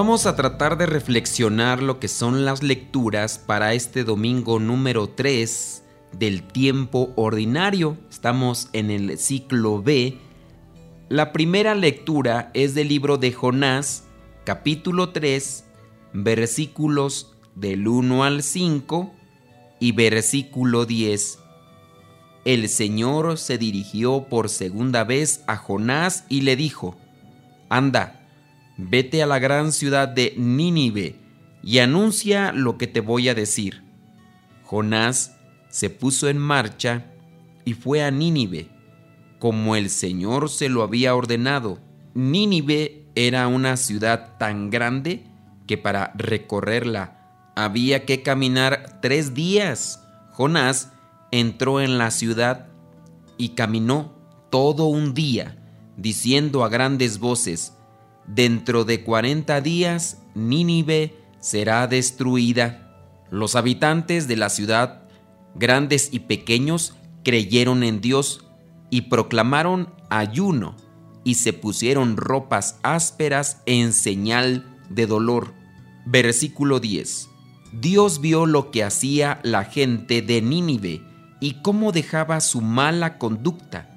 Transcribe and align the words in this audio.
Vamos 0.00 0.24
a 0.24 0.34
tratar 0.34 0.78
de 0.78 0.86
reflexionar 0.86 1.82
lo 1.82 2.00
que 2.00 2.08
son 2.08 2.46
las 2.46 2.62
lecturas 2.62 3.36
para 3.36 3.74
este 3.74 4.02
domingo 4.02 4.58
número 4.58 5.10
3 5.10 5.84
del 6.18 6.42
tiempo 6.42 7.12
ordinario. 7.16 7.98
Estamos 8.08 8.70
en 8.72 8.90
el 8.90 9.18
ciclo 9.18 9.82
B. 9.82 10.16
La 11.10 11.32
primera 11.32 11.74
lectura 11.74 12.50
es 12.54 12.74
del 12.74 12.88
libro 12.88 13.18
de 13.18 13.32
Jonás, 13.32 14.04
capítulo 14.44 15.10
3, 15.10 15.66
versículos 16.14 17.34
del 17.54 17.86
1 17.86 18.24
al 18.24 18.42
5 18.42 19.12
y 19.80 19.92
versículo 19.92 20.86
10. 20.86 21.40
El 22.46 22.70
Señor 22.70 23.36
se 23.36 23.58
dirigió 23.58 24.28
por 24.30 24.48
segunda 24.48 25.04
vez 25.04 25.44
a 25.46 25.58
Jonás 25.58 26.24
y 26.30 26.40
le 26.40 26.56
dijo, 26.56 26.96
Anda, 27.68 28.19
vete 28.88 29.22
a 29.22 29.26
la 29.26 29.38
gran 29.38 29.72
ciudad 29.72 30.08
de 30.08 30.34
Nínive 30.36 31.16
y 31.62 31.78
anuncia 31.78 32.52
lo 32.52 32.78
que 32.78 32.86
te 32.86 33.00
voy 33.00 33.28
a 33.28 33.34
decir. 33.34 33.82
Jonás 34.64 35.36
se 35.68 35.90
puso 35.90 36.28
en 36.28 36.38
marcha 36.38 37.06
y 37.64 37.74
fue 37.74 38.02
a 38.02 38.10
Nínive, 38.10 38.68
como 39.38 39.76
el 39.76 39.90
Señor 39.90 40.48
se 40.48 40.68
lo 40.68 40.82
había 40.82 41.14
ordenado. 41.14 41.78
Nínive 42.14 43.06
era 43.14 43.48
una 43.48 43.76
ciudad 43.76 44.38
tan 44.38 44.70
grande 44.70 45.24
que 45.66 45.76
para 45.76 46.12
recorrerla 46.16 47.52
había 47.56 48.04
que 48.06 48.22
caminar 48.22 49.00
tres 49.02 49.34
días. 49.34 50.02
Jonás 50.32 50.92
entró 51.30 51.80
en 51.80 51.98
la 51.98 52.10
ciudad 52.10 52.68
y 53.36 53.50
caminó 53.50 54.14
todo 54.50 54.86
un 54.86 55.14
día, 55.14 55.56
diciendo 55.96 56.64
a 56.64 56.68
grandes 56.68 57.18
voces, 57.18 57.74
Dentro 58.34 58.84
de 58.84 59.02
cuarenta 59.02 59.60
días 59.60 60.18
Nínive 60.36 61.16
será 61.40 61.88
destruida. 61.88 63.26
Los 63.28 63.56
habitantes 63.56 64.28
de 64.28 64.36
la 64.36 64.50
ciudad, 64.50 65.02
grandes 65.56 66.10
y 66.12 66.20
pequeños, 66.20 66.94
creyeron 67.24 67.82
en 67.82 68.00
Dios 68.00 68.46
y 68.88 69.02
proclamaron 69.02 69.92
ayuno 70.10 70.76
y 71.24 71.34
se 71.34 71.52
pusieron 71.52 72.16
ropas 72.16 72.78
ásperas 72.84 73.62
en 73.66 73.92
señal 73.92 74.78
de 74.88 75.06
dolor. 75.06 75.52
Versículo 76.06 76.78
10. 76.78 77.28
Dios 77.72 78.20
vio 78.20 78.46
lo 78.46 78.70
que 78.70 78.84
hacía 78.84 79.40
la 79.42 79.64
gente 79.64 80.22
de 80.22 80.40
Nínive 80.40 81.02
y 81.40 81.62
cómo 81.62 81.90
dejaba 81.90 82.40
su 82.40 82.60
mala 82.60 83.18
conducta 83.18 83.90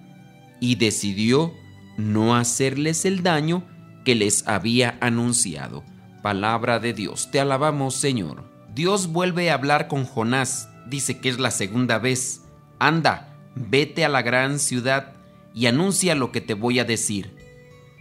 y 0.60 0.74
decidió 0.74 1.54
no 1.98 2.36
hacerles 2.36 3.06
el 3.06 3.22
daño 3.22 3.64
que 4.04 4.16
les 4.16 4.48
había 4.48 4.98
anunciado. 5.02 5.84
Palabra 6.22 6.80
de 6.80 6.94
Dios, 6.94 7.30
te 7.32 7.40
alabamos 7.40 7.96
Señor. 7.96 8.44
Dios 8.74 9.08
vuelve 9.08 9.50
a 9.50 9.56
hablar 9.56 9.88
con 9.88 10.06
Jonás, 10.06 10.70
dice 10.88 11.20
que 11.20 11.30
es 11.30 11.40
la 11.40 11.52
segunda 11.52 12.00
vez. 12.00 12.42
Anda, 12.80 13.38
vete 13.56 14.06
a 14.06 14.10
la 14.10 14.22
gran 14.22 14.60
ciudad 14.60 15.14
y 15.54 15.68
anuncia 15.68 16.16
lo 16.16 16.32
que 16.32 16.42
te 16.42 16.54
voy 16.54 16.80
a 16.80 16.86
decir. 16.86 17.36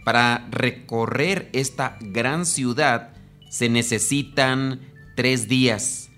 Para 0.03 0.47
recorrer 0.51 1.49
esta 1.53 1.97
gran 2.01 2.45
ciudad 2.45 3.13
se 3.49 3.69
necesitan 3.69 4.81
tres 5.15 5.47
días. 5.47 6.09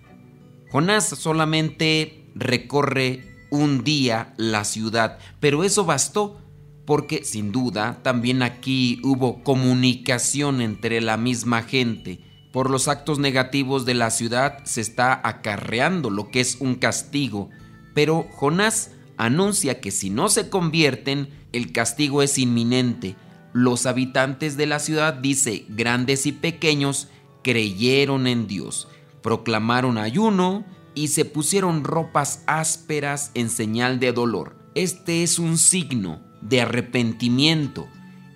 Jonás 0.71 1.07
solamente 1.07 2.25
recorre 2.33 3.35
un 3.49 3.83
día 3.83 4.33
la 4.37 4.63
ciudad, 4.63 5.19
pero 5.39 5.63
eso 5.63 5.85
bastó 5.85 6.41
porque 6.85 7.23
sin 7.23 7.51
duda 7.51 7.99
también 8.03 8.43
aquí 8.43 8.99
hubo 9.03 9.43
comunicación 9.43 10.61
entre 10.61 11.01
la 11.01 11.17
misma 11.17 11.63
gente. 11.63 12.19
Por 12.51 12.69
los 12.69 12.87
actos 12.87 13.19
negativos 13.19 13.85
de 13.85 13.95
la 13.95 14.11
ciudad 14.11 14.63
se 14.63 14.81
está 14.81 15.19
acarreando 15.27 16.09
lo 16.09 16.29
que 16.29 16.39
es 16.39 16.57
un 16.59 16.75
castigo, 16.75 17.49
pero 17.93 18.27
Jonás 18.35 18.91
anuncia 19.17 19.81
que 19.81 19.91
si 19.91 20.09
no 20.09 20.29
se 20.29 20.49
convierten, 20.49 21.29
el 21.51 21.71
castigo 21.71 22.21
es 22.21 22.37
inminente. 22.37 23.15
Los 23.51 23.85
habitantes 23.85 24.57
de 24.57 24.67
la 24.67 24.79
ciudad, 24.79 25.13
dice, 25.13 25.65
grandes 25.69 26.25
y 26.25 26.33
pequeños, 26.33 27.07
creyeron 27.43 28.27
en 28.27 28.47
Dios, 28.47 28.87
proclamaron 29.21 29.97
ayuno 29.97 30.65
y 30.93 31.09
se 31.09 31.25
pusieron 31.25 31.83
ropas 31.83 32.43
ásperas 32.47 33.31
en 33.33 33.49
señal 33.49 33.99
de 33.99 34.11
dolor. 34.11 34.57
Este 34.75 35.23
es 35.23 35.39
un 35.39 35.57
signo 35.57 36.24
de 36.49 36.61
arrepentimiento. 36.61 37.87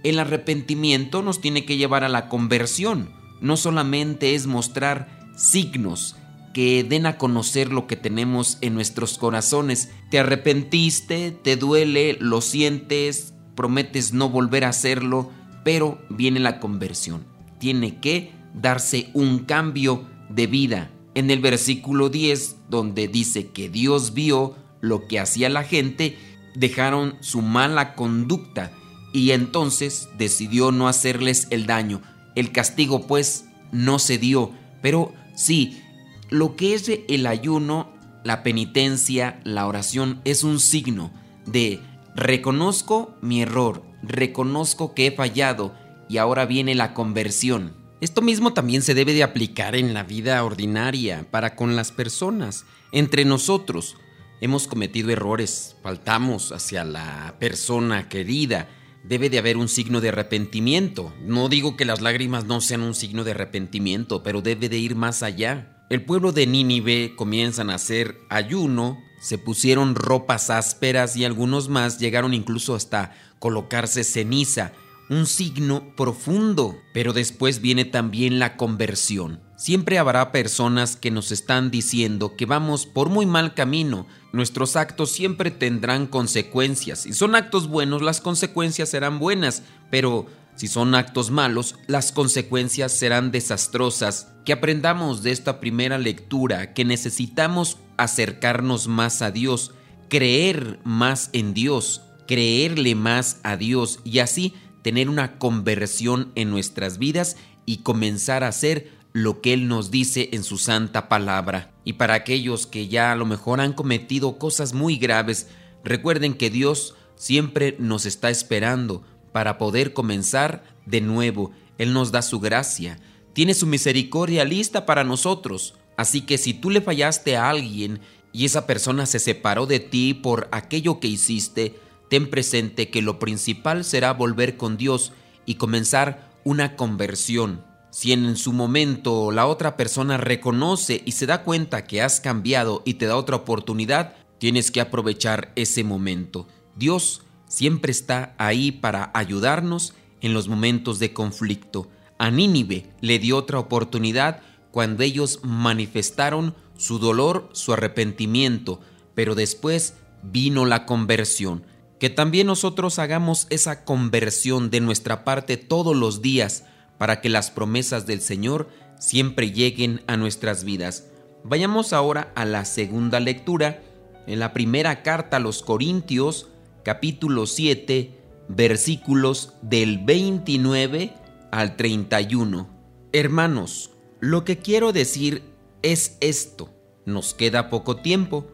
El 0.03 0.20
arrepentimiento 0.20 1.22
nos 1.22 1.42
tiene 1.42 1.66
que 1.66 1.78
llevar 1.78 2.03
a 2.03 2.09
la 2.09 2.30
conversión. 2.30 3.12
No 3.42 3.58
solamente 3.58 4.36
es 4.36 4.47
mostrar 4.47 5.31
signos 5.36 6.16
que 6.53 6.84
den 6.84 7.06
a 7.06 7.18
conocer 7.18 7.72
lo 7.72 7.88
que 7.88 7.96
tenemos 7.96 8.58
en 8.62 8.74
nuestros 8.74 9.18
corazones. 9.18 9.92
Te 10.09 10.19
arrepentiste, 10.19 11.31
te 11.31 11.56
duele, 11.56 12.18
lo 12.19 12.42
sientes, 12.42 13.34
prometes 13.56 14.14
no 14.14 14.30
volver 14.30 14.66
a 14.66 14.69
hacerlo, 14.69 15.30
pero 15.64 16.02
viene 16.09 16.40
la 16.40 16.59
conversión. 16.59 17.25
Tiene 17.59 18.00
que 18.00 18.31
darse 18.53 19.09
un 19.14 19.40
cambio 19.40 20.08
de 20.30 20.48
vida. 20.48 20.92
En 21.14 21.30
el 21.30 21.40
versículo 21.40 22.09
10, 22.09 22.56
donde 22.69 23.08
dice 23.08 23.48
que 23.48 23.69
Dios 23.69 24.14
vio 24.14 24.56
lo 24.81 25.08
que 25.08 25.19
hacía 25.19 25.50
la 25.50 25.64
gente 25.64 26.18
dejaron 26.59 27.16
su 27.22 27.42
mala 27.42 27.96
conducta 27.96 28.72
y 29.14 29.31
entonces 29.31 30.09
decidió 30.18 30.72
no 30.72 30.88
hacerles 30.88 31.47
el 31.52 31.66
daño. 31.66 32.02
El 32.36 32.52
castigo 32.52 33.08
pues 33.08 33.46
no 33.72 33.97
se 33.97 34.18
dio, 34.18 34.52
pero 34.81 35.14
sí, 35.36 35.81
lo 36.30 36.58
que 36.58 36.74
es 36.74 36.92
el 37.08 37.25
ayuno, 37.28 37.94
la 38.25 38.44
penitencia, 38.44 39.40
la 39.46 39.68
oración 39.68 40.22
es 40.25 40.44
un 40.44 40.59
signo 40.59 41.12
de 41.46 41.80
reconozco 42.14 43.16
mi 43.22 43.42
error, 43.42 43.84
reconozco 44.03 44.94
que 44.94 45.08
he 45.08 45.12
fallado 45.12 45.74
y 46.09 46.18
ahora 46.18 46.46
viene 46.46 46.75
la 46.75 46.94
conversión. 46.94 47.74
Esto 48.02 48.22
mismo 48.22 48.53
también 48.53 48.81
se 48.81 48.94
debe 48.94 49.14
de 49.14 49.24
aplicar 49.24 49.75
en 49.75 49.94
la 49.94 50.03
vida 50.03 50.44
ordinaria 50.44 51.25
para 51.31 51.56
con 51.56 51.78
las 51.78 51.92
personas, 51.92 52.66
entre 52.92 53.24
nosotros 53.24 53.96
hemos 54.41 54.67
cometido 54.67 55.09
errores, 55.09 55.75
faltamos 55.81 56.51
hacia 56.51 56.83
la 56.83 57.35
persona 57.39 58.09
querida, 58.09 58.69
debe 59.03 59.29
de 59.29 59.39
haber 59.39 59.57
un 59.57 59.67
signo 59.67 60.01
de 60.01 60.09
arrepentimiento. 60.09 61.13
No 61.22 61.50
digo 61.50 61.75
que 61.77 61.85
las 61.85 62.01
lágrimas 62.01 62.45
no 62.45 62.61
sean 62.61 62.81
un 62.81 62.95
signo 62.95 63.23
de 63.23 63.31
arrepentimiento, 63.31 64.23
pero 64.23 64.41
debe 64.41 64.69
de 64.69 64.77
ir 64.77 64.95
más 64.95 65.23
allá. 65.23 65.85
El 65.89 66.03
pueblo 66.03 66.31
de 66.31 66.45
Nínive 66.45 67.16
comienzan 67.16 67.69
a 67.69 67.75
hacer 67.75 68.19
ayuno, 68.29 69.01
se 69.19 69.38
pusieron 69.38 69.95
ropas 69.95 70.50
ásperas 70.50 71.16
y 71.16 71.25
algunos 71.25 71.67
más 71.67 72.00
llegaron 72.00 72.33
incluso 72.33 72.75
hasta 72.75 73.16
colocarse 73.39 74.03
ceniza, 74.03 74.73
un 75.09 75.25
signo 75.25 75.96
profundo. 75.96 76.80
Pero 76.94 77.14
después 77.14 77.62
viene 77.62 77.86
también 77.86 78.40
la 78.40 78.58
conversión. 78.58 79.42
Siempre 79.58 80.00
habrá 80.00 80.31
personas 80.31 80.96
que 80.96 81.12
nos 81.12 81.31
están 81.31 81.70
diciendo 81.70 82.38
que 82.38 82.45
vamos 82.45 82.86
por 82.86 83.10
muy 83.10 83.25
mal 83.25 83.54
camino. 83.54 84.07
Nuestros 84.31 84.75
actos 84.75 85.12
siempre 85.12 85.51
tendrán 85.51 86.07
consecuencias. 86.07 87.00
Si 87.00 87.13
son 87.13 87.36
actos 87.36 87.68
buenos, 87.68 88.01
las 88.01 88.22
consecuencias 88.22 88.89
serán 88.89 89.19
buenas, 89.19 89.63
pero 89.92 90.28
si 90.56 90.68
son 90.68 90.95
actos 90.95 91.30
malos, 91.31 91.75
las 91.88 92.12
consecuencias 92.12 92.94
serán 92.94 93.31
desastrosas. 93.31 94.31
Que 94.45 94.54
aprendamos 94.54 95.24
de 95.24 95.31
esta 95.31 95.60
primera 95.60 95.98
lectura 95.98 96.74
que 96.74 96.86
necesitamos 96.86 97.78
acercarnos 97.98 98.88
más 98.88 99.22
a 99.22 99.31
Dios, 99.31 99.74
creer 100.07 100.80
más 100.83 101.30
en 101.33 101.54
Dios, 101.54 102.01
creerle 102.28 102.95
más 102.95 103.39
a 103.44 103.57
Dios 103.57 104.00
y 104.04 104.19
así 104.19 104.54
tener 104.81 105.10
una 105.10 105.38
conversión 105.38 106.31
en 106.36 106.50
nuestras 106.50 106.98
vidas 106.98 107.38
y 107.66 107.78
comenzar 107.78 108.44
a 108.44 108.52
ser 108.52 108.92
lo 109.14 109.42
que 109.42 109.54
Él 109.54 109.68
nos 109.68 109.92
dice 109.92 110.30
en 110.34 110.44
su 110.44 110.58
santa 110.58 111.10
palabra. 111.10 111.72
Y 111.84 111.94
para 111.94 112.14
aquellos 112.14 112.68
que 112.68 112.88
ya 112.88 113.12
a 113.12 113.16
lo 113.16 113.26
mejor 113.26 113.62
han 113.62 113.74
cometido 113.74 114.38
cosas 114.38 114.74
muy 114.74 114.98
graves, 114.98 115.48
recuerden 115.84 116.34
que 116.34 116.50
Dios 116.50 116.96
siempre 117.16 117.76
nos 117.80 118.06
está 118.06 118.30
esperando 118.30 119.04
para 119.31 119.58
poder 119.58 119.94
comenzar 119.94 120.64
de 120.86 121.02
nuevo. 121.02 121.52
Él 121.78 121.94
nos 121.94 122.12
da 122.12 122.22
su 122.22 122.40
gracia, 122.40 123.00
tiene 123.34 123.54
su 123.54 123.66
misericordia 123.68 124.46
lista 124.46 124.86
para 124.86 125.04
nosotros. 125.04 125.76
Así 125.98 126.22
que 126.22 126.38
si 126.38 126.54
tú 126.54 126.70
le 126.70 126.81
fallaste 126.81 127.36
a 127.36 127.50
alguien 127.50 128.00
y 128.31 128.46
esa 128.46 128.68
persona 128.68 129.06
se 129.06 129.20
separó 129.20 129.66
de 129.66 129.80
ti 129.80 130.14
por 130.14 130.48
aquello 130.52 131.00
que 131.00 131.08
hiciste, 131.08 131.76
ten 132.09 132.29
presente 132.29 132.89
que 132.89 133.01
lo 133.01 133.19
principal 133.19 133.83
será 133.85 134.13
volver 134.13 134.57
con 134.57 134.77
Dios 134.77 135.13
y 135.45 135.56
comenzar 135.56 136.29
una 136.44 136.75
conversión. 136.75 137.63
Si 137.91 138.11
en 138.11 138.35
su 138.35 138.53
momento 138.53 139.31
la 139.31 139.47
otra 139.47 139.77
persona 139.77 140.17
reconoce 140.17 141.01
y 141.06 141.13
se 141.13 141.25
da 141.25 141.44
cuenta 141.44 141.85
que 141.85 142.01
has 142.01 142.19
cambiado 142.19 142.83
y 142.85 142.95
te 142.95 143.06
da 143.06 143.15
otra 143.15 143.38
oportunidad, 143.38 144.15
tienes 144.38 144.71
que 144.71 144.81
aprovechar 144.81 145.51
ese 145.56 145.83
momento. 145.83 146.47
Dios 146.75 147.21
siempre 147.47 147.91
está 147.91 148.35
ahí 148.38 148.71
para 148.71 149.11
ayudarnos 149.13 149.94
en 150.21 150.33
los 150.33 150.47
momentos 150.47 151.00
de 151.00 151.13
conflicto. 151.13 151.89
A 152.17 152.31
Nínive 152.31 152.89
le 153.01 153.19
dio 153.19 153.38
otra 153.38 153.59
oportunidad 153.59 154.41
cuando 154.71 155.03
ellos 155.03 155.39
manifestaron 155.44 156.56
su 156.77 157.00
dolor, 157.00 157.50
su 157.53 157.73
arrepentimiento, 157.73 158.79
pero 159.15 159.35
después 159.35 159.95
vino 160.23 160.65
la 160.65 160.85
conversión. 160.85 161.63
Que 162.00 162.10
también 162.10 162.48
nosotros 162.48 162.98
hagamos 162.98 163.48
esa 163.50 163.84
conversión 163.84 164.69
de 164.69 164.80
nuestra 164.80 165.24
parte 165.24 165.57
todos 165.57 165.96
los 165.96 166.22
días 166.22 166.63
para 166.98 167.22
que 167.22 167.30
las 167.30 167.51
promesas 167.51 168.06
del 168.06 168.22
Señor 168.22 168.69
siempre 169.00 169.51
lleguen 169.51 170.01
a 170.07 170.18
nuestras 170.18 170.63
vidas. 170.63 171.06
Vayamos 171.44 171.94
ahora 171.94 172.31
a 172.36 172.46
la 172.46 172.66
segunda 172.66 173.19
lectura, 173.19 173.81
en 174.28 174.40
la 174.40 174.54
primera 174.54 175.01
carta 175.01 175.38
a 175.38 175.40
los 175.40 175.63
Corintios, 175.63 176.50
capítulo 176.84 177.48
7, 177.48 178.19
versículos 178.50 179.54
del 179.62 180.00
29 180.00 181.13
al 181.52 181.75
31. 181.78 182.69
Hermanos, 183.12 183.92
lo 184.19 184.44
que 184.44 184.57
quiero 184.60 184.92
decir 184.92 185.44
es 185.81 186.18
esto. 186.19 186.69
Nos 187.06 187.34
queda 187.34 187.69
poco 187.69 187.95
tiempo. 187.98 188.45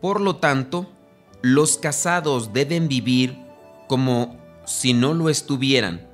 Por 0.00 0.20
lo 0.20 0.36
tanto, 0.36 0.92
los 1.44 1.76
casados 1.76 2.54
deben 2.54 2.88
vivir 2.88 3.36
como 3.86 4.38
si 4.64 4.94
no 4.94 5.12
lo 5.12 5.28
estuvieran. 5.28 6.08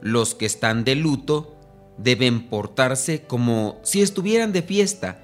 Los 0.00 0.34
que 0.34 0.44
están 0.44 0.82
de 0.82 0.96
luto 0.96 1.54
deben 1.98 2.48
portarse 2.48 3.22
como 3.22 3.78
si 3.84 4.02
estuvieran 4.02 4.52
de 4.52 4.62
fiesta. 4.62 5.22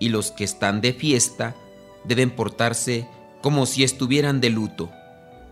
Y 0.00 0.10
los 0.10 0.32
que 0.32 0.44
están 0.44 0.82
de 0.82 0.92
fiesta 0.92 1.56
deben 2.04 2.28
portarse 2.28 3.08
como 3.40 3.64
si 3.64 3.84
estuvieran 3.84 4.42
de 4.42 4.50
luto. 4.50 4.90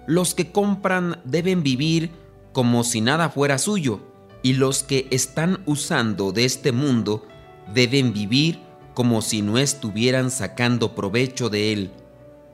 Los 0.07 0.35
que 0.35 0.53
compran 0.53 1.19
deben 1.25 1.63
vivir 1.63 2.11
como 2.53 2.85
si 2.85 3.01
nada 3.01 3.31
fuera 3.31 3.57
suyo 3.57 4.01
y 4.43 4.53
los 4.53 4.83
que 4.83 5.09
están 5.11 5.63
usando 5.65 6.33
de 6.33 6.45
este 6.45 6.71
mundo 6.71 7.27
deben 7.73 8.13
vivir 8.13 8.59
como 8.93 9.23
si 9.23 9.41
no 9.41 9.57
estuvieran 9.57 10.31
sacando 10.31 10.95
provecho 10.95 11.49
de 11.49 11.73
él, 11.73 11.93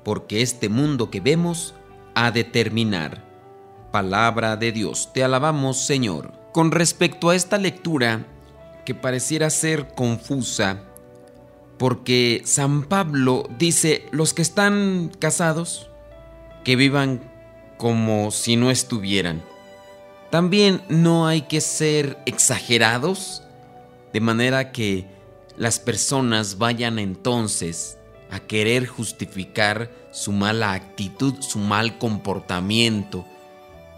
porque 0.04 0.42
este 0.42 0.68
mundo 0.68 1.10
que 1.10 1.20
vemos 1.20 1.74
ha 2.14 2.30
de 2.30 2.44
terminar. 2.44 3.24
Palabra 3.90 4.56
de 4.56 4.72
Dios, 4.72 5.12
te 5.12 5.24
alabamos 5.24 5.78
Señor. 5.78 6.32
Con 6.52 6.70
respecto 6.70 7.30
a 7.30 7.34
esta 7.34 7.58
lectura, 7.58 8.26
que 8.84 8.94
pareciera 8.94 9.50
ser 9.50 9.94
confusa, 9.94 10.82
porque 11.78 12.42
San 12.44 12.84
Pablo 12.84 13.48
dice, 13.58 14.06
los 14.12 14.34
que 14.34 14.42
están 14.42 15.10
casados, 15.18 15.90
que 16.62 16.76
vivan 16.76 17.30
como 17.76 18.30
si 18.30 18.56
no 18.56 18.70
estuvieran. 18.70 19.42
También 20.30 20.82
no 20.88 21.26
hay 21.26 21.42
que 21.42 21.60
ser 21.60 22.18
exagerados, 22.26 23.42
de 24.12 24.20
manera 24.20 24.70
que 24.72 25.06
las 25.56 25.78
personas 25.78 26.58
vayan 26.58 26.98
entonces 26.98 27.98
a 28.34 28.40
querer 28.40 28.86
justificar 28.86 29.90
su 30.10 30.32
mala 30.32 30.72
actitud, 30.72 31.34
su 31.40 31.58
mal 31.58 31.98
comportamiento. 31.98 33.24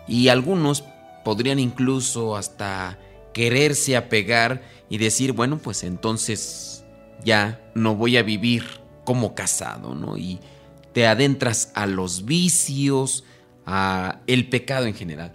Y 0.06 0.29
algunos 0.29 0.85
podrían 1.25 1.59
incluso 1.59 2.37
hasta 2.37 2.99
quererse 3.33 3.97
apegar 3.97 4.62
y 4.88 4.99
decir, 4.99 5.33
bueno, 5.33 5.59
pues 5.59 5.83
entonces 5.85 6.85
ya 7.25 7.61
no 7.75 7.97
voy 7.97 8.17
a 8.17 8.23
vivir 8.23 8.65
como 9.05 9.35
casado, 9.35 9.94
¿no? 9.94 10.17
Y 10.17 10.38
te 10.93 11.06
adentras 11.06 11.73
a 11.75 11.87
los 11.87 12.25
vicios, 12.25 13.25
a 13.65 14.21
el 14.27 14.49
pecado 14.49 14.87
en 14.87 14.94
general 14.94 15.33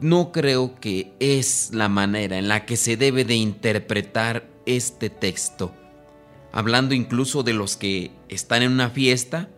no 0.00 0.30
creo 0.32 0.74
que 0.78 1.12
es 1.20 1.70
la 1.72 1.88
manera 1.88 2.38
en 2.38 2.48
la 2.48 2.66
que 2.66 2.76
se 2.76 2.96
debe 2.96 3.24
de 3.24 3.36
interpretar 3.36 4.46
este 4.66 5.10
texto. 5.10 5.72
Hablando 6.56 6.94
incluso 6.94 7.42
de 7.42 7.52
los 7.52 7.76
que 7.76 8.12
están 8.30 8.62
en 8.62 8.72
una 8.72 8.88
fiesta, 8.88 9.50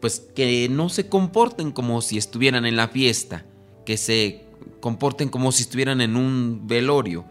pues 0.00 0.18
que 0.34 0.68
no 0.68 0.88
se 0.88 1.08
comporten 1.08 1.70
como 1.70 2.02
si 2.02 2.18
estuvieran 2.18 2.66
en 2.66 2.74
la 2.74 2.88
fiesta, 2.88 3.44
que 3.86 3.96
se 3.96 4.46
comporten 4.80 5.28
como 5.28 5.52
si 5.52 5.62
estuvieran 5.62 6.00
en 6.00 6.16
un 6.16 6.66
velorio, 6.66 7.24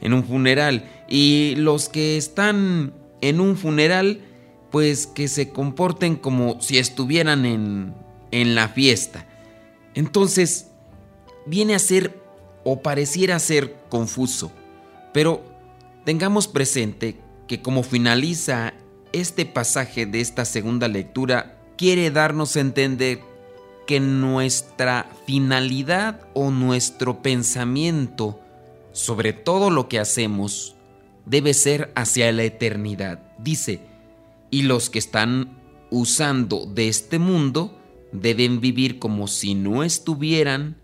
en 0.00 0.12
un 0.12 0.22
funeral. 0.22 0.88
Y 1.08 1.56
los 1.56 1.88
que 1.88 2.16
están 2.16 2.94
en 3.20 3.40
un 3.40 3.56
funeral, 3.56 4.20
pues 4.70 5.08
que 5.08 5.26
se 5.26 5.48
comporten 5.48 6.14
como 6.14 6.60
si 6.60 6.78
estuvieran 6.78 7.44
en, 7.44 7.96
en 8.30 8.54
la 8.54 8.68
fiesta. 8.68 9.26
Entonces, 9.94 10.68
viene 11.46 11.74
a 11.74 11.80
ser 11.80 12.16
o 12.62 12.80
pareciera 12.80 13.40
ser 13.40 13.74
confuso, 13.88 14.52
pero 15.12 15.42
tengamos 16.04 16.46
presente 16.46 17.21
que 17.52 17.60
como 17.60 17.82
finaliza 17.82 18.72
este 19.12 19.44
pasaje 19.44 20.06
de 20.06 20.22
esta 20.22 20.46
segunda 20.46 20.88
lectura, 20.88 21.60
quiere 21.76 22.10
darnos 22.10 22.56
a 22.56 22.60
entender 22.60 23.20
que 23.86 24.00
nuestra 24.00 25.10
finalidad 25.26 26.22
o 26.32 26.50
nuestro 26.50 27.20
pensamiento 27.20 28.40
sobre 28.92 29.34
todo 29.34 29.68
lo 29.68 29.86
que 29.86 29.98
hacemos 29.98 30.76
debe 31.26 31.52
ser 31.52 31.92
hacia 31.94 32.32
la 32.32 32.44
eternidad. 32.44 33.20
Dice, 33.36 33.82
y 34.50 34.62
los 34.62 34.88
que 34.88 34.98
están 34.98 35.58
usando 35.90 36.64
de 36.64 36.88
este 36.88 37.18
mundo 37.18 37.78
deben 38.12 38.62
vivir 38.62 38.98
como 38.98 39.28
si 39.28 39.54
no 39.54 39.84
estuvieran 39.84 40.80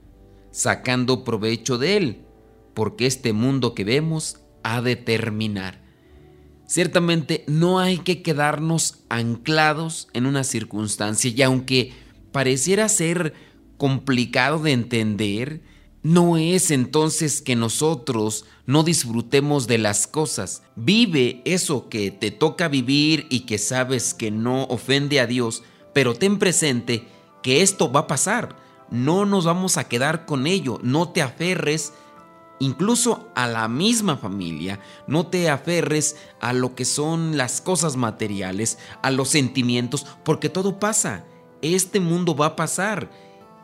sacando 0.51 1.25
provecho 1.25 1.79
de 1.79 1.97
él, 1.97 2.27
porque 2.75 3.07
este 3.07 3.33
mundo 3.33 3.75
que 3.75 3.85
vemos 3.85 4.43
ha 4.63 4.83
de 4.83 4.97
terminar. 4.97 5.88
Ciertamente 6.69 7.45
no 7.47 7.79
hay 7.79 7.97
que 7.97 8.21
quedarnos 8.21 8.99
anclados 9.09 10.09
en 10.13 10.27
una 10.27 10.45
circunstancia 10.45 11.33
y 11.35 11.41
aunque 11.41 11.95
pareciera 12.31 12.91
ser 12.91 13.33
complicado 13.79 14.59
de 14.59 14.73
entender, 14.73 15.63
no 16.03 16.37
es 16.37 16.71
entonces 16.71 17.41
que 17.41 17.57
nosotros 17.57 18.45
no 18.67 18.83
disfrutemos 18.83 19.67
de 19.67 19.79
las 19.79 20.07
cosas. 20.07 20.63
Vive 20.77 21.41
eso 21.47 21.89
que 21.89 22.11
te 22.11 22.31
toca 22.31 22.69
vivir 22.69 23.27
y 23.31 23.41
que 23.41 23.57
sabes 23.57 24.13
que 24.13 24.31
no 24.31 24.65
ofende 24.65 25.21
a 25.21 25.27
Dios, 25.27 25.63
pero 25.95 26.13
ten 26.15 26.39
presente 26.39 27.09
que 27.43 27.63
esto 27.63 27.91
va 27.91 28.01
a 28.01 28.07
pasar 28.07 28.69
no 28.91 29.27
nos 29.27 29.45
vamos 29.45 29.77
a 29.77 29.89
quedar 29.89 30.25
con 30.25 30.47
ello. 30.47 30.79
No 30.83 31.11
te 31.11 31.23
aferres 31.23 31.93
incluso 32.61 33.29
a 33.35 33.47
la 33.47 33.69
misma 33.69 34.17
familia. 34.17 34.81
No 35.07 35.27
te 35.27 35.49
aferres 35.49 36.17
a 36.41 36.53
lo 36.53 36.75
que 36.75 36.85
son 36.85 37.37
las 37.37 37.61
cosas 37.61 37.97
materiales, 37.97 38.79
a 39.03 39.11
los 39.11 39.29
sentimientos, 39.29 40.07
porque 40.25 40.49
todo 40.49 40.79
pasa. 40.79 41.25
Este 41.63 42.01
mundo 42.01 42.37
va 42.37 42.47
a 42.47 42.57
pasar 42.57 43.11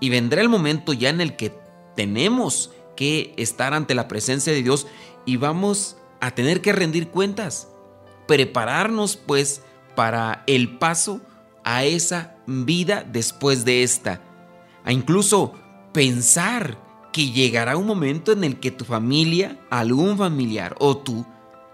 y 0.01 0.11
vendrá 0.11 0.41
el 0.41 0.49
momento 0.49 0.93
ya 0.93 1.11
en 1.11 1.21
el 1.21 1.37
que 1.37 1.57
tenemos 1.97 2.73
que 2.97 3.35
estar 3.37 3.75
ante 3.75 3.95
la 3.95 4.09
presencia 4.09 4.53
de 4.53 4.63
Dios 4.63 4.87
y 5.25 5.37
vamos 5.37 5.97
a 6.21 6.33
tener 6.33 6.61
que 6.61 6.73
rendir 6.73 7.09
cuentas. 7.09 7.69
Prepararnos 8.27 9.17
pues 9.17 9.63
para 9.95 10.43
el 10.47 10.79
paso 10.79 11.21
a 11.65 11.85
esa 11.85 12.37
vida 12.47 13.05
después 13.11 13.65
de 13.65 13.83
esta 13.83 14.21
a 14.85 14.93
incluso 14.93 15.55
pensar 15.93 16.79
que 17.15 17.31
llegará 17.31 17.77
un 17.77 17.87
momento 17.87 18.33
en 18.33 18.43
el 18.43 18.59
que 18.59 18.73
tu 18.73 18.85
familia, 18.85 19.57
algún 19.71 20.19
familiar 20.19 20.75
o 20.81 20.97
tú 20.97 21.25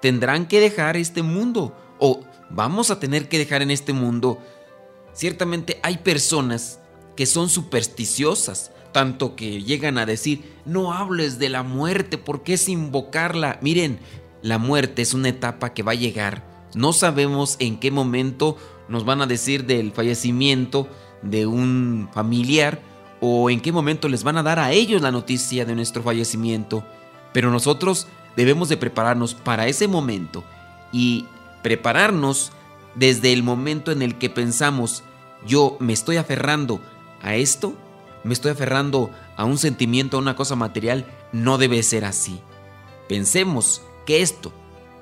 tendrán 0.03 0.47
que 0.47 0.61
dejar 0.61 0.99
este 0.99 1.23
mundo 1.23 1.75
o 1.99 2.21
vamos 2.51 2.91
a 2.91 3.01
tener 3.01 3.27
que 3.27 3.39
dejar 3.39 3.63
en 3.63 3.71
este 3.71 3.95
mundo. 3.95 4.39
Ciertamente 5.15 5.81
hay 5.83 5.97
personas 5.97 6.79
que 7.17 7.25
son 7.25 7.49
supersticiosas, 7.49 8.71
tanto 8.93 9.35
que 9.35 9.63
llegan 9.63 9.97
a 9.97 10.05
decir, 10.05 10.45
no 10.67 10.93
hables 10.93 11.39
de 11.39 11.49
la 11.49 11.63
muerte 11.63 12.19
porque 12.19 12.53
es 12.53 12.69
invocarla. 12.69 13.59
Miren, 13.63 13.99
la 14.43 14.59
muerte 14.59 15.01
es 15.01 15.15
una 15.15 15.31
etapa 15.31 15.73
que 15.73 15.83
va 15.83 15.93
a 15.93 15.95
llegar. 15.95 16.69
No 16.75 16.93
sabemos 16.93 17.57
en 17.61 17.81
qué 17.81 17.91
momento 17.91 18.59
nos 18.91 19.07
van 19.07 19.23
a 19.23 19.27
decir 19.27 19.65
del 19.65 19.93
fallecimiento 19.93 20.87
de 21.23 21.47
un 21.47 22.11
familiar 22.13 22.90
o 23.21 23.51
en 23.51 23.61
qué 23.61 23.73
momento 23.73 24.09
les 24.09 24.25
van 24.25 24.39
a 24.39 24.43
dar 24.43 24.59
a 24.59 24.73
ellos 24.73 25.03
la 25.03 25.13
noticia 25.13 25.65
de 25.65 25.75
nuestro 25.75 26.03
fallecimiento. 26.03 26.85
Pero 27.33 27.51
nosotros 27.51 28.07
debemos 28.37 28.69
de 28.69 28.77
prepararnos 28.77 29.35
para 29.35 29.67
ese 29.67 29.87
momento 29.89 30.45
y 30.93 31.27
prepararnos 31.63 32.53
desde 32.95 33.33
el 33.33 33.43
momento 33.43 33.93
en 33.93 34.03
el 34.03 34.19
que 34.19 34.31
pensamos, 34.31 35.05
yo 35.47 35.77
me 35.79 35.93
estoy 35.93 36.17
aferrando 36.17 36.81
a 37.23 37.35
esto, 37.35 37.75
me 38.25 38.33
estoy 38.33 38.51
aferrando 38.51 39.11
a 39.37 39.45
un 39.45 39.59
sentimiento, 39.59 40.17
a 40.17 40.21
una 40.21 40.37
cosa 40.37 40.57
material, 40.57 41.07
no 41.33 41.59
debe 41.59 41.83
ser 41.83 42.05
así. 42.05 42.41
Pensemos 43.09 43.83
que 44.07 44.23
esto, 44.23 44.53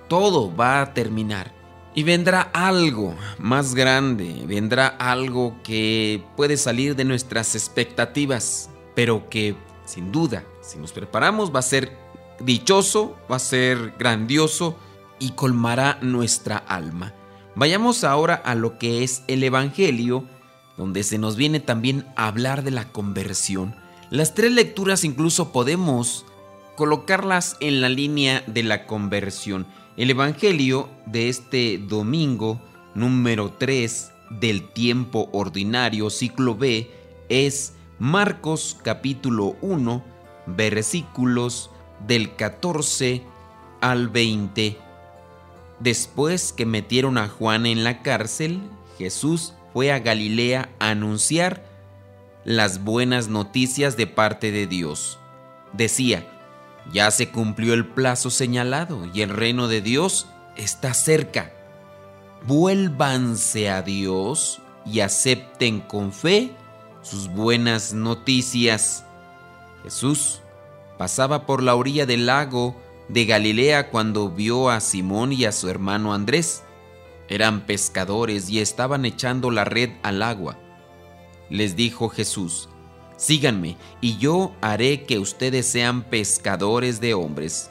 todo 0.08 0.54
va 0.54 0.80
a 0.80 0.94
terminar. 0.94 1.57
Y 1.98 2.04
vendrá 2.04 2.42
algo 2.52 3.16
más 3.40 3.74
grande, 3.74 4.44
vendrá 4.46 4.86
algo 4.86 5.60
que 5.64 6.22
puede 6.36 6.56
salir 6.56 6.94
de 6.94 7.04
nuestras 7.04 7.56
expectativas, 7.56 8.70
pero 8.94 9.28
que 9.28 9.56
sin 9.84 10.12
duda, 10.12 10.44
si 10.60 10.78
nos 10.78 10.92
preparamos, 10.92 11.52
va 11.52 11.58
a 11.58 11.62
ser 11.62 11.98
dichoso, 12.38 13.16
va 13.28 13.34
a 13.34 13.40
ser 13.40 13.94
grandioso 13.98 14.78
y 15.18 15.32
colmará 15.32 15.98
nuestra 16.00 16.58
alma. 16.58 17.14
Vayamos 17.56 18.04
ahora 18.04 18.36
a 18.36 18.54
lo 18.54 18.78
que 18.78 19.02
es 19.02 19.24
el 19.26 19.42
Evangelio, 19.42 20.24
donde 20.76 21.02
se 21.02 21.18
nos 21.18 21.34
viene 21.34 21.58
también 21.58 22.06
a 22.14 22.28
hablar 22.28 22.62
de 22.62 22.70
la 22.70 22.92
conversión. 22.92 23.74
Las 24.08 24.34
tres 24.34 24.52
lecturas 24.52 25.02
incluso 25.02 25.50
podemos 25.50 26.24
colocarlas 26.78 27.56
en 27.58 27.80
la 27.80 27.88
línea 27.88 28.44
de 28.46 28.62
la 28.62 28.86
conversión. 28.86 29.66
El 29.96 30.10
Evangelio 30.10 30.88
de 31.06 31.28
este 31.28 31.76
domingo 31.76 32.62
número 32.94 33.50
3 33.58 34.12
del 34.30 34.62
tiempo 34.62 35.28
ordinario, 35.32 36.08
ciclo 36.08 36.54
B, 36.54 36.88
es 37.28 37.74
Marcos 37.98 38.76
capítulo 38.84 39.56
1, 39.60 40.04
versículos 40.46 41.72
del 42.06 42.36
14 42.36 43.24
al 43.80 44.08
20. 44.08 44.78
Después 45.80 46.52
que 46.52 46.64
metieron 46.64 47.18
a 47.18 47.26
Juan 47.26 47.66
en 47.66 47.82
la 47.82 48.02
cárcel, 48.02 48.60
Jesús 48.98 49.52
fue 49.72 49.90
a 49.90 49.98
Galilea 49.98 50.68
a 50.78 50.90
anunciar 50.90 51.64
las 52.44 52.84
buenas 52.84 53.26
noticias 53.26 53.96
de 53.96 54.06
parte 54.06 54.52
de 54.52 54.68
Dios. 54.68 55.18
Decía, 55.72 56.37
ya 56.92 57.10
se 57.10 57.30
cumplió 57.30 57.74
el 57.74 57.86
plazo 57.86 58.30
señalado 58.30 59.06
y 59.12 59.22
el 59.22 59.30
reino 59.30 59.68
de 59.68 59.80
Dios 59.80 60.26
está 60.56 60.94
cerca. 60.94 61.52
Vuélvanse 62.46 63.68
a 63.70 63.82
Dios 63.82 64.60
y 64.86 65.00
acepten 65.00 65.80
con 65.80 66.12
fe 66.12 66.52
sus 67.02 67.28
buenas 67.28 67.92
noticias. 67.92 69.04
Jesús 69.82 70.40
pasaba 70.96 71.46
por 71.46 71.62
la 71.62 71.74
orilla 71.74 72.06
del 72.06 72.26
lago 72.26 72.76
de 73.08 73.24
Galilea 73.24 73.90
cuando 73.90 74.30
vio 74.30 74.70
a 74.70 74.80
Simón 74.80 75.32
y 75.32 75.44
a 75.44 75.52
su 75.52 75.68
hermano 75.68 76.12
Andrés. 76.14 76.62
Eran 77.28 77.66
pescadores 77.66 78.48
y 78.48 78.60
estaban 78.60 79.04
echando 79.04 79.50
la 79.50 79.64
red 79.64 79.90
al 80.02 80.22
agua. 80.22 80.58
Les 81.50 81.76
dijo 81.76 82.08
Jesús, 82.08 82.68
síganme 83.18 83.76
y 84.00 84.16
yo 84.16 84.54
haré 84.62 85.04
que 85.04 85.18
ustedes 85.18 85.66
sean 85.66 86.02
pescadores 86.04 87.00
de 87.00 87.12
hombres. 87.12 87.70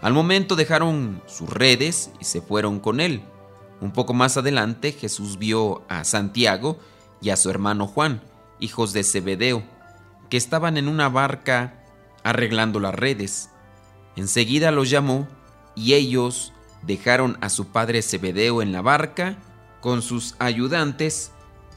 Al 0.00 0.14
momento 0.14 0.56
dejaron 0.56 1.22
sus 1.26 1.50
redes 1.50 2.10
y 2.20 2.24
se 2.24 2.40
fueron 2.40 2.80
con 2.80 3.00
él. 3.00 3.22
Un 3.80 3.90
poco 3.90 4.14
más 4.14 4.36
adelante 4.36 4.92
Jesús 4.92 5.38
vio 5.38 5.82
a 5.88 6.04
Santiago 6.04 6.78
y 7.20 7.30
a 7.30 7.36
su 7.36 7.50
hermano 7.50 7.86
Juan, 7.86 8.22
hijos 8.60 8.92
de 8.92 9.02
Zebedeo, 9.02 9.62
que 10.30 10.36
estaban 10.36 10.76
en 10.76 10.88
una 10.88 11.08
barca 11.08 11.82
arreglando 12.22 12.80
las 12.80 12.94
redes. 12.94 13.50
Enseguida 14.16 14.70
los 14.70 14.90
llamó 14.90 15.26
y 15.74 15.94
ellos 15.94 16.52
dejaron 16.82 17.36
a 17.40 17.48
su 17.48 17.66
padre 17.66 18.02
Zebedeo 18.02 18.62
en 18.62 18.72
la 18.72 18.82
barca 18.82 19.38
con 19.80 20.02
sus 20.02 20.36
ayudantes 20.38 21.32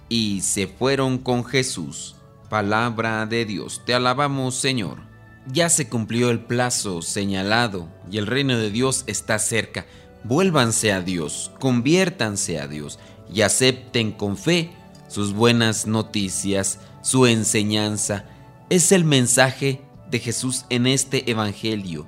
y 0.08 0.42
se 0.42 0.68
fueron 0.68 1.18
con 1.18 1.44
Jesús. 1.44 2.17
Palabra 2.50 3.26
de 3.26 3.44
Dios, 3.44 3.82
te 3.86 3.94
alabamos 3.94 4.56
Señor. 4.56 5.00
Ya 5.48 5.70
se 5.70 5.90
cumplió 5.90 6.30
el 6.30 6.40
plazo 6.40 7.02
señalado 7.02 7.90
y 8.10 8.20
el 8.20 8.26
reino 8.26 8.58
de 8.58 8.72
Dios 8.72 9.04
está 9.08 9.38
cerca. 9.38 9.86
Vuélvanse 10.24 10.94
a 10.94 11.02
Dios, 11.02 11.52
conviértanse 11.60 12.60
a 12.60 12.68
Dios 12.68 13.00
y 13.34 13.42
acepten 13.42 14.14
con 14.14 14.38
fe 14.38 14.72
sus 15.10 15.34
buenas 15.34 15.88
noticias, 15.88 16.80
su 17.02 17.26
enseñanza. 17.28 18.24
Es 18.70 18.94
el 18.94 19.04
mensaje 19.04 19.82
de 20.10 20.20
Jesús 20.20 20.66
en 20.70 20.88
este 20.88 21.30
Evangelio. 21.30 22.08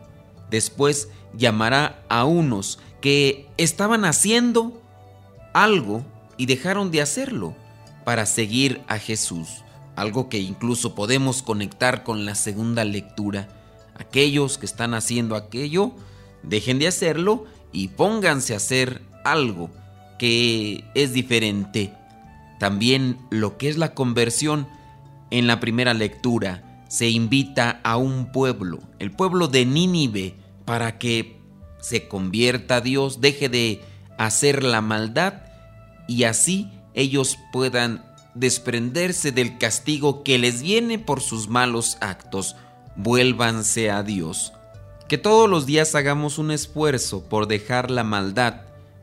Después 0.50 1.10
llamará 1.34 2.03
a 2.08 2.24
unos 2.24 2.79
que 3.01 3.50
estaban 3.58 4.05
haciendo 4.05 4.81
algo 5.53 6.05
y 6.38 6.46
dejaron 6.46 6.91
de 6.91 7.01
hacerlo 7.01 7.55
para 8.05 8.25
seguir 8.25 8.81
a 8.88 8.98
Jesús. 9.00 9.63
Algo 10.00 10.29
que 10.29 10.39
incluso 10.39 10.96
podemos 10.96 11.44
conectar 11.44 12.06
con 12.06 12.25
la 12.25 12.34
segunda 12.34 12.86
lectura. 12.86 13.50
Aquellos 13.96 14.58
que 14.58 14.65
están 14.65 14.94
haciendo 14.94 15.36
aquello, 15.36 15.91
dejen 16.41 16.79
de 16.79 16.88
hacerlo 16.88 17.44
y 17.74 17.89
pónganse 17.89 18.53
a 18.53 18.58
hacer 18.58 19.01
algo 19.25 19.70
que 20.18 20.86
es 20.96 21.12
diferente. 21.12 21.94
También 22.60 23.18
lo 23.29 23.58
que 23.58 23.68
es 23.68 23.77
la 23.77 23.94
conversión 23.94 24.70
en 25.32 25.48
la 25.48 25.60
primera 25.60 25.94
lectura 25.94 26.86
se 26.88 27.10
invita 27.10 27.82
a 27.84 27.98
un 27.98 28.32
pueblo, 28.32 28.79
el 29.00 29.12
pueblo 29.12 29.50
de 29.50 29.65
Nínive, 29.65 30.34
para 30.63 30.98
que 30.98 31.41
se 31.82 32.08
convierta 32.08 32.77
a 32.77 32.82
Dios, 32.82 33.20
deje 33.20 33.50
de 33.50 33.82
hacer 34.18 34.63
la 34.63 34.79
maldad 34.79 35.41
y 36.08 36.24
así 36.24 36.72
ellos 36.94 37.38
puedan 37.51 38.09
desprenderse 38.39 39.31
del 39.31 39.58
castigo 39.58 40.24
que 40.24 40.38
les 40.38 40.62
viene 40.62 40.98
por 40.98 41.22
sus 41.22 41.50
malos 41.50 41.98
actos. 42.00 42.55
Vuélvanse 42.96 43.91
a 43.91 44.01
Dios. 44.01 44.53
Que 45.08 45.17
todos 45.17 45.50
los 45.50 45.65
días 45.65 45.93
hagamos 45.96 46.38
un 46.38 46.51
esfuerzo 46.51 47.27
por 47.27 47.48
dejar 47.48 47.91
la 47.91 48.03
maldad 48.03 48.62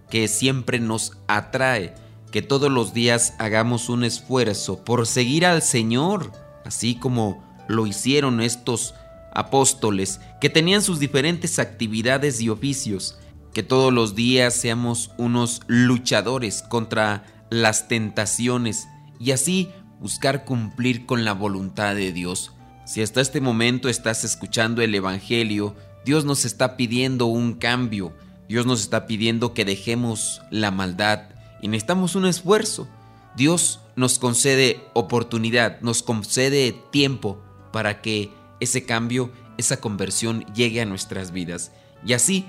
que 0.09 0.26
siempre 0.28 0.81
nos 0.81 1.12
atrae. 1.28 1.95
Que 2.31 2.40
todos 2.43 2.71
los 2.71 2.95
días 2.95 3.35
hagamos 3.38 3.88
un 3.88 4.05
esfuerzo 4.05 4.85
por 4.85 5.07
seguir 5.07 5.45
al 5.45 5.62
Señor, 5.62 6.33
así 6.64 6.95
como 6.95 7.45
lo 7.69 7.87
hicieron 7.87 8.40
estos 8.40 8.95
apóstoles 9.35 10.21
que 10.40 10.49
tenían 10.49 10.83
sus 10.83 10.99
diferentes 10.99 11.59
actividades 11.59 12.40
y 12.40 12.49
oficios, 12.49 13.19
que 13.52 13.62
todos 13.62 13.93
los 13.93 14.14
días 14.14 14.55
seamos 14.55 15.11
unos 15.19 15.61
luchadores 15.66 16.62
contra 16.62 17.25
las 17.50 17.88
tentaciones 17.88 18.87
y 19.19 19.33
así 19.33 19.71
buscar 20.01 20.45
cumplir 20.45 21.07
con 21.07 21.25
la 21.25 21.33
voluntad 21.33 21.95
de 21.95 22.13
Dios. 22.13 22.53
Si 22.85 23.03
hasta 23.03 23.21
este 23.21 23.41
momento 23.41 23.89
estás 23.89 24.25
escuchando 24.25 24.83
el 24.83 24.95
Evangelio, 24.95 25.75
Dios 26.05 26.25
nos 26.25 26.45
está 26.45 26.77
pidiendo 26.77 27.27
un 27.27 27.55
cambio, 27.55 28.15
Dios 28.49 28.67
nos 28.67 28.81
está 28.81 29.07
pidiendo 29.07 29.55
que 29.55 29.65
dejemos 29.65 30.43
la 30.51 30.71
maldad 30.71 31.31
y 31.61 31.69
necesitamos 31.69 32.15
un 32.15 32.27
esfuerzo. 32.27 32.89
Dios 33.37 33.81
nos 33.97 34.19
concede 34.19 34.81
oportunidad, 34.95 35.81
nos 35.81 36.03
concede 36.03 36.73
tiempo 36.93 37.43
para 37.73 38.01
que 38.01 38.31
ese 38.61 38.85
cambio, 38.85 39.33
esa 39.59 39.81
conversión 39.81 40.45
llegue 40.55 40.81
a 40.81 40.87
nuestras 40.87 41.33
vidas. 41.33 41.73
Y 42.07 42.13
así 42.13 42.47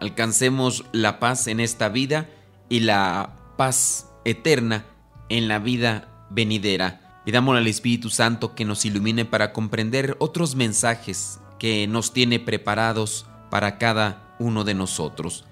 alcancemos 0.00 0.84
la 0.92 1.18
paz 1.20 1.46
en 1.46 1.58
esta 1.58 1.88
vida 1.88 2.28
y 2.68 2.80
la 2.80 3.36
paz 3.56 4.08
eterna 4.24 4.84
en 5.30 5.48
la 5.48 5.58
vida 5.58 6.26
venidera. 6.30 7.22
Pidamos 7.24 7.56
al 7.56 7.66
Espíritu 7.66 8.10
Santo 8.10 8.54
que 8.54 8.66
nos 8.66 8.84
ilumine 8.84 9.24
para 9.24 9.52
comprender 9.52 10.16
otros 10.18 10.54
mensajes 10.54 11.40
que 11.58 11.86
nos 11.86 12.12
tiene 12.12 12.38
preparados 12.38 13.26
para 13.50 13.78
cada 13.78 14.36
uno 14.38 14.64
de 14.64 14.74
nosotros. 14.74 15.44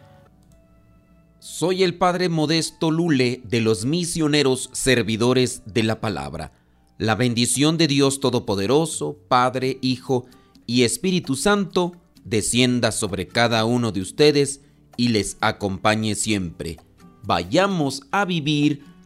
Soy 1.39 1.85
el 1.85 1.95
Padre 1.95 2.29
Modesto 2.29 2.91
Lule 2.91 3.43
de 3.45 3.61
los 3.61 3.85
misioneros 3.85 4.71
servidores 4.73 5.63
de 5.67 5.85
la 5.85 6.01
palabra. 6.01 6.53
La 6.99 7.15
bendición 7.15 7.79
de 7.79 7.87
Dios 7.87 8.19
Todopoderoso, 8.19 9.17
Padre, 9.29 9.79
Hijo 9.81 10.27
y 10.67 10.83
Espíritu 10.83 11.37
Santo, 11.37 11.93
descienda 12.25 12.91
sobre 12.91 13.29
cada 13.29 13.65
uno 13.65 13.93
de 13.93 14.01
ustedes 14.01 14.63
y 14.97 15.09
les 15.09 15.37
acompañe 15.41 16.17
siempre. 16.17 16.79
Vayamos 17.23 18.03
a 18.11 18.25
vivir 18.25 18.83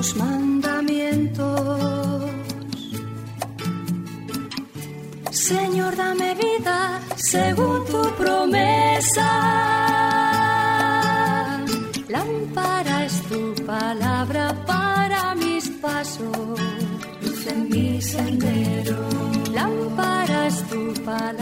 tus 0.00 0.16
mandamientos. 0.16 2.30
Señor, 5.30 5.94
dame 5.94 6.34
vida 6.36 7.00
según 7.16 7.84
tu 7.84 8.02
promesa. 8.20 9.30
Lámpara 12.08 13.04
es 13.04 13.16
tu 13.30 13.42
palabra 13.66 14.44
para 14.66 15.34
mis 15.34 15.68
pasos, 15.84 16.58
luz 17.22 17.46
en 17.54 17.68
mi 17.68 18.00
sendero. 18.00 18.96
Lámpara 19.52 20.46
es 20.46 20.58
tu 20.70 20.94
palabra 21.04 21.39